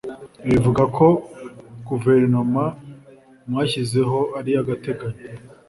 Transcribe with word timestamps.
Ibi 0.45 0.51
bivuga 0.55 0.83
ko 0.97 1.07
guverinoma 1.87 2.63
mwashyizeho 3.49 4.19
ari 4.37 4.49
iy’agateganyo 4.53 5.23